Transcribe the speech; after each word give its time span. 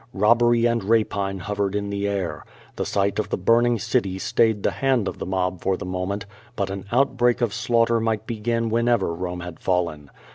Robbery 0.15 0.65
and 0.65 0.83
rapine 0.83 1.41
hovered 1.41 1.75
in 1.75 1.91
the 1.91 2.07
air. 2.07 2.43
The 2.75 2.87
sight 2.87 3.19
of 3.19 3.29
the 3.29 3.37
burning 3.37 3.77
city 3.77 4.17
stayed 4.17 4.63
the 4.63 4.71
hand 4.71 5.07
of 5.07 5.19
the 5.19 5.27
mob 5.27 5.61
for 5.61 5.77
the 5.77 5.85
moment, 5.85 6.25
but 6.55 6.71
an 6.71 6.85
outbreak 6.91 7.39
of 7.39 7.53
slaughter 7.53 7.99
might 7.99 8.25
begin 8.25 8.69
whenever 8.69 9.13
Rome 9.13 9.41
had 9.41 9.59
fallen. 9.59 10.09